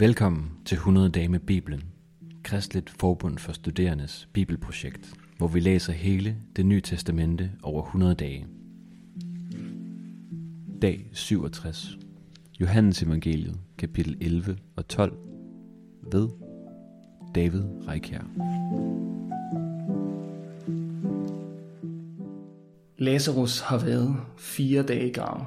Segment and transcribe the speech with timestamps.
[0.00, 1.82] Velkommen til 100 dage med Bibelen,
[2.42, 8.46] Kristligt Forbund for Studerendes Bibelprojekt, hvor vi læser hele det nye testamente over 100 dage.
[10.82, 11.98] Dag 67.
[12.60, 15.16] Johannes Evangeliet, kapitel 11 og 12
[16.12, 16.28] ved
[17.34, 18.22] David Reikjær.
[22.98, 25.44] Lazarus har været fire dage i graven.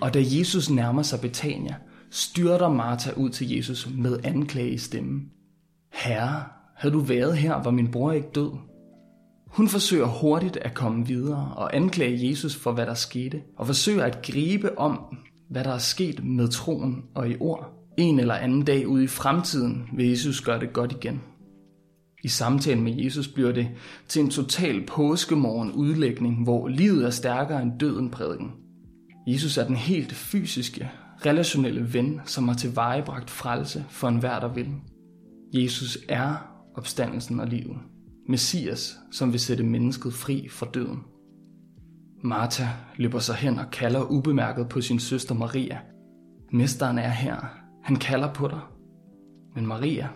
[0.00, 1.74] Og da Jesus nærmer sig Betania,
[2.10, 5.30] styrter Martha ud til Jesus med anklage i stemmen.
[5.92, 6.44] Herre,
[6.76, 8.50] havde du været her, var min bror ikke død.
[9.46, 14.04] Hun forsøger hurtigt at komme videre og anklage Jesus for, hvad der skete, og forsøger
[14.04, 15.16] at gribe om,
[15.50, 17.76] hvad der er sket med troen og i ord.
[17.98, 21.20] En eller anden dag ude i fremtiden vil Jesus gøre det godt igen.
[22.24, 23.68] I samtalen med Jesus bliver det
[24.08, 28.52] til en total påskemorgen udlægning, hvor livet er stærkere end døden prædiken.
[29.26, 30.90] Jesus er den helt fysiske,
[31.26, 34.68] relationelle ven, som har tilvejebragt frelse for enhver, der vil.
[35.54, 36.34] Jesus er
[36.74, 37.76] opstandelsen og livet.
[38.28, 40.98] Messias, som vil sætte mennesket fri fra døden.
[42.24, 45.78] Martha løber sig hen og kalder ubemærket på sin søster Maria.
[46.52, 47.36] Mesteren er her.
[47.82, 48.60] Han kalder på dig.
[49.54, 50.08] Men Maria,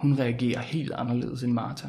[0.00, 1.88] hun reagerer helt anderledes end Martha.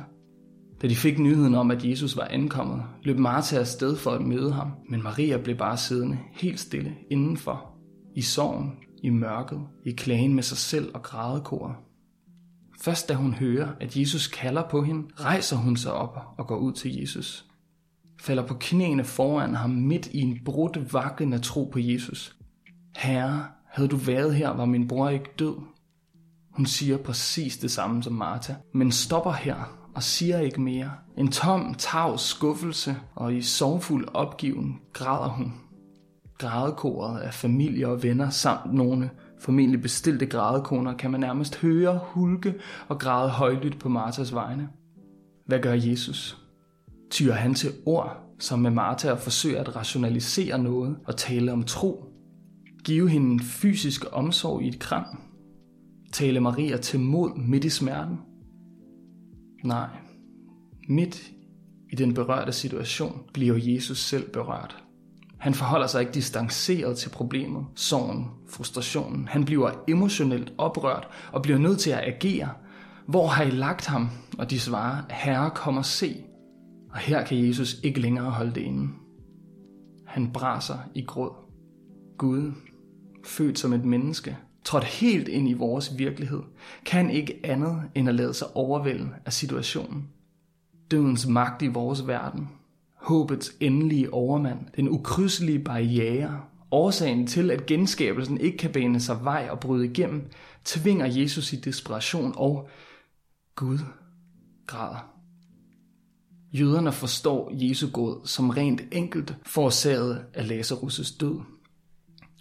[0.82, 4.52] Da de fik nyheden om, at Jesus var ankommet, løb Martha afsted for at møde
[4.52, 7.72] ham, men Maria blev bare siddende helt stille indenfor,
[8.16, 8.72] i sorgen,
[9.04, 11.76] i mørket, i klagen med sig selv og grædekoret.
[12.82, 16.58] Først da hun hører, at Jesus kalder på hende, rejser hun sig op og går
[16.58, 17.46] ud til Jesus.
[18.20, 22.36] Falder på knæene foran ham midt i en brudt vakkende tro på Jesus.
[22.98, 25.56] Herre, havde du været her, var min bror ikke død.
[26.52, 30.92] Hun siger præcis det samme som Martha, men stopper her og siger ikke mere.
[31.18, 35.54] En tom, tavs skuffelse, og i sorgfuld opgiven græder hun.
[36.42, 42.56] Grædekoret af familie og venner samt nogle formentlig bestilte grædekoner kan man nærmest høre hulke
[42.88, 44.70] og græde højlydt på Martas vegne.
[45.46, 46.38] Hvad gør Jesus?
[47.12, 51.64] Tyrer han til ord, som med Martha og forsøger at rationalisere noget og tale om
[51.64, 52.06] tro?
[52.84, 55.06] Give hende en fysisk omsorg i et kram?
[56.14, 58.18] Tale Maria til mod midt i smerten?
[59.64, 59.90] Nej,
[60.90, 61.32] midt
[61.90, 64.84] i den berørte situation bliver Jesus selv berørt.
[65.42, 69.28] Han forholder sig ikke distanceret til problemet, sorgen, frustrationen.
[69.28, 72.50] Han bliver emotionelt oprørt og bliver nødt til at agere.
[73.08, 74.10] Hvor har I lagt ham?
[74.38, 76.24] Og de svarer, Herre, kom og se.
[76.92, 78.90] Og her kan Jesus ikke længere holde det inde.
[80.06, 81.34] Han braser i gråd.
[82.18, 82.52] Gud,
[83.26, 86.42] født som et menneske, trådt helt ind i vores virkelighed,
[86.86, 90.10] kan ikke andet end at lade sig overvælde af situationen.
[90.92, 92.50] Dødens magt i vores verden,
[93.12, 96.42] håbets endelige overmand, den ukrydselige barriere,
[96.72, 100.30] årsagen til, at genskabelsen ikke kan bane sig vej og bryde igennem,
[100.66, 102.70] tvinger Jesus i desperation og
[103.56, 103.80] Gud
[104.68, 105.12] græder.
[106.54, 111.40] Jøderne forstår Jesu god som rent enkelt forårsaget af Lazarus' død.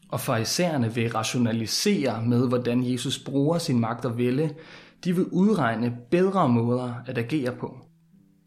[0.09, 4.55] Og farisæerne vil rationalisere med, hvordan Jesus bruger sin magt og vælge.
[5.05, 7.90] De vil udregne bedre måder at agere på.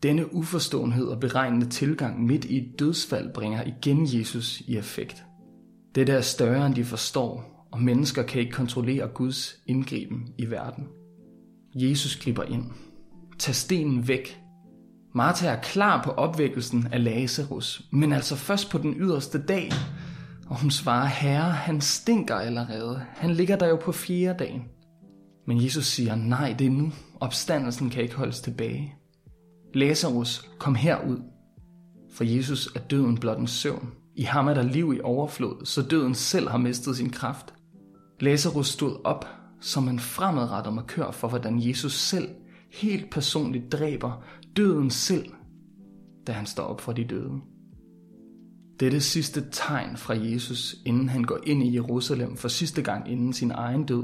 [0.03, 5.25] Denne uforståenhed og beregnende tilgang midt i et dødsfald bringer igen Jesus i effekt.
[5.96, 10.88] Det er større end de forstår, og mennesker kan ikke kontrollere Guds indgriben i verden.
[11.75, 12.63] Jesus griber ind.
[13.40, 14.40] Tag stenen væk.
[15.16, 19.72] Martha er klar på opvækkelsen af Lazarus, men altså først på den yderste dag.
[20.47, 23.02] Og hun svarer, herre, han stinker allerede.
[23.09, 24.62] Han ligger der jo på fjerde dagen.
[25.47, 26.92] Men Jesus siger, nej, det er nu.
[27.19, 28.96] Opstandelsen kan ikke holdes tilbage.
[29.73, 31.17] Lazarus, kom herud.
[32.13, 33.91] For Jesus er døden blot en søvn.
[34.16, 37.53] I ham er der liv i overflod, så døden selv har mistet sin kraft.
[38.19, 39.25] Lazarus stod op,
[39.62, 42.29] som en fremadrettet markør for, hvordan Jesus selv
[42.72, 44.23] helt personligt dræber
[44.57, 45.25] døden selv,
[46.28, 47.41] da han står op fra de døde.
[48.79, 52.81] Det er det sidste tegn fra Jesus, inden han går ind i Jerusalem for sidste
[52.81, 54.03] gang inden sin egen død,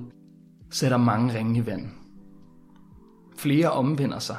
[0.69, 1.87] sætter mange ringe i vand.
[3.37, 4.37] Flere omvender sig,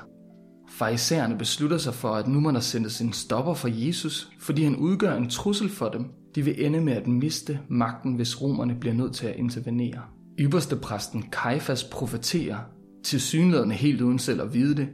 [0.71, 4.77] Farisæerne beslutter sig for, at nu må der sendes en stopper for Jesus, fordi han
[4.77, 6.07] udgør en trussel for dem.
[6.35, 10.03] De vil ende med at miste magten, hvis romerne bliver nødt til at intervenere.
[10.39, 12.59] Ypperste præsten Kajfas profeterer,
[13.05, 14.89] til synlædende helt uden selv at vide det,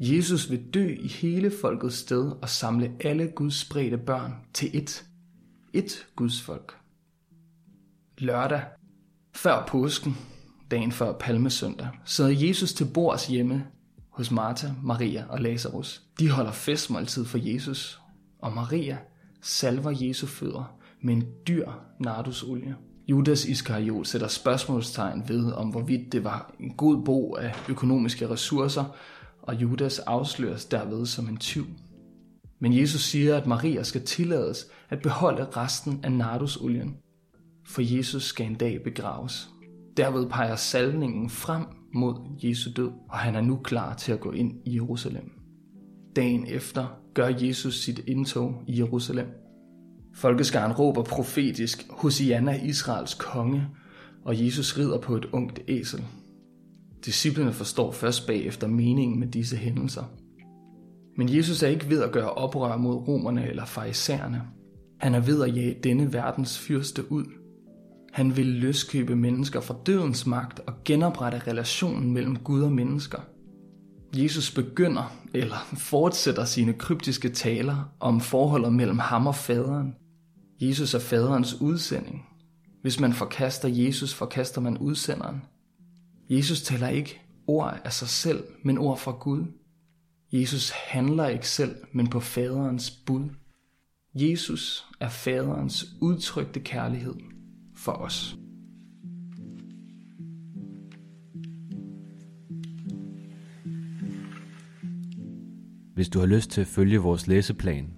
[0.00, 5.04] Jesus vil dø i hele folkets sted og samle alle Guds spredte børn til ét.
[5.72, 6.76] Et Guds folk.
[8.18, 8.62] Lørdag,
[9.34, 10.16] før påsken,
[10.70, 13.66] dagen før palmesøndag, sidder Jesus til bords hjemme
[14.14, 16.02] hos Martha, Maria og Lazarus.
[16.18, 18.00] De holder festmåltid for Jesus,
[18.38, 18.98] og Maria
[19.42, 21.68] salver Jesu fødder med en dyr
[22.00, 22.76] nardusolie.
[23.08, 28.84] Judas Iskariot sætter spørgsmålstegn ved, om hvorvidt det var en god brug af økonomiske ressourcer,
[29.42, 31.66] og Judas afsløres derved som en tyv.
[32.58, 36.96] Men Jesus siger, at Maria skal tillades at beholde resten af nardusolien,
[37.66, 39.48] for Jesus skal en dag begraves.
[39.96, 41.64] Derved peger salvningen frem
[41.94, 45.30] mod Jesu død, og han er nu klar til at gå ind i Jerusalem.
[46.16, 49.26] Dagen efter gør Jesus sit indtog i Jerusalem.
[50.14, 53.66] Folkeskaren råber profetisk, Hosianna Israels konge,
[54.24, 56.04] og Jesus rider på et ungt æsel.
[57.04, 60.04] Disciplerne forstår først bagefter meningen med disse hændelser.
[61.16, 64.42] Men Jesus er ikke ved at gøre oprør mod romerne eller farisæerne.
[65.00, 67.24] Han er ved at jage denne verdens fyrste ud.
[68.14, 73.18] Han vil løskøbe mennesker fra dødens magt og genoprette relationen mellem Gud og mennesker.
[74.16, 79.94] Jesus begynder eller fortsætter sine kryptiske taler om forholdet mellem ham og faderen.
[80.60, 82.26] Jesus er faderens udsending.
[82.82, 85.42] Hvis man forkaster Jesus, forkaster man udsenderen.
[86.30, 89.44] Jesus taler ikke ord af sig selv, men ord fra Gud.
[90.32, 93.28] Jesus handler ikke selv, men på faderens bud.
[94.14, 97.14] Jesus er faderens udtrykte kærlighed
[97.84, 98.38] for os.
[105.94, 107.90] Hvis du har lyst til at følge vores læseplan,